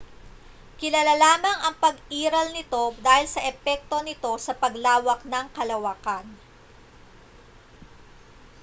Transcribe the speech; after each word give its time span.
kilala 0.81 1.13
lamang 1.23 1.57
ang 1.61 1.75
pag-iral 1.83 2.47
nito 2.57 2.83
dahil 3.07 3.25
sa 3.29 3.37
mga 3.41 3.49
epekto 3.53 3.97
nito 4.07 4.31
sa 4.45 4.57
paglawak 4.61 5.21
ng 5.31 5.45
kalawakan 5.57 6.25